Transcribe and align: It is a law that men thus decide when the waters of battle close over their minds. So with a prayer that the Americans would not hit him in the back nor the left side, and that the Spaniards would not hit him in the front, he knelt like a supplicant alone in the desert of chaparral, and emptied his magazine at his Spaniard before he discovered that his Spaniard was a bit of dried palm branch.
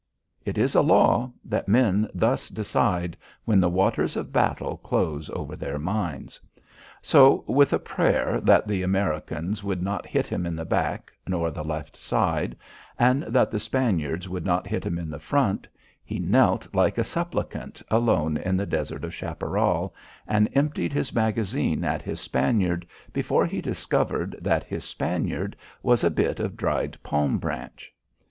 It 0.45 0.57
is 0.57 0.73
a 0.73 0.81
law 0.81 1.31
that 1.45 1.67
men 1.67 2.09
thus 2.11 2.49
decide 2.49 3.15
when 3.45 3.59
the 3.59 3.69
waters 3.69 4.17
of 4.17 4.33
battle 4.33 4.77
close 4.77 5.29
over 5.29 5.55
their 5.55 5.77
minds. 5.77 6.41
So 7.03 7.43
with 7.45 7.71
a 7.71 7.77
prayer 7.77 8.41
that 8.41 8.67
the 8.67 8.81
Americans 8.81 9.63
would 9.63 9.83
not 9.83 10.07
hit 10.07 10.25
him 10.25 10.47
in 10.47 10.55
the 10.55 10.65
back 10.65 11.11
nor 11.27 11.51
the 11.51 11.63
left 11.63 11.95
side, 11.95 12.57
and 12.97 13.21
that 13.27 13.51
the 13.51 13.59
Spaniards 13.59 14.27
would 14.27 14.43
not 14.43 14.65
hit 14.65 14.83
him 14.87 14.97
in 14.97 15.11
the 15.11 15.19
front, 15.19 15.67
he 16.03 16.17
knelt 16.17 16.73
like 16.73 16.97
a 16.97 17.03
supplicant 17.03 17.83
alone 17.91 18.37
in 18.37 18.57
the 18.57 18.65
desert 18.65 19.03
of 19.03 19.13
chaparral, 19.13 19.93
and 20.25 20.49
emptied 20.55 20.93
his 20.93 21.13
magazine 21.13 21.83
at 21.83 22.01
his 22.01 22.19
Spaniard 22.19 22.87
before 23.13 23.45
he 23.45 23.61
discovered 23.61 24.35
that 24.41 24.63
his 24.63 24.83
Spaniard 24.83 25.55
was 25.83 26.03
a 26.03 26.09
bit 26.09 26.39
of 26.39 26.57
dried 26.57 26.97
palm 27.03 27.37
branch. 27.37 27.93